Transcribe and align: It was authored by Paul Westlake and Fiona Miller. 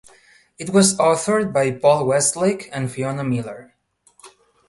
It 0.57 0.71
was 0.71 0.97
authored 0.97 1.53
by 1.53 1.69
Paul 1.69 2.07
Westlake 2.07 2.69
and 2.73 2.91
Fiona 2.91 3.23
Miller. 3.23 3.75